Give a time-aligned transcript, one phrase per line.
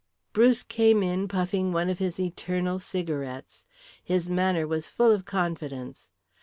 [0.35, 3.67] Lawrence came in puffing one of his eternal cigarettes.
[4.03, 6.09] His manner was full of confidence.